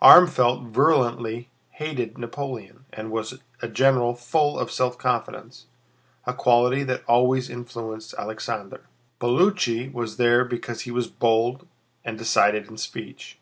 [0.00, 5.66] Armfeldt virulently hated Napoleon and was a general full of self confidence,
[6.24, 8.86] a quality that always influenced Alexander.
[9.20, 11.66] Paulucci was there because he was bold
[12.02, 13.36] and decided in speech.